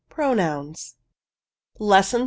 [0.09, 0.95] PRONOUNS.
[1.77, 2.19] Lesson III.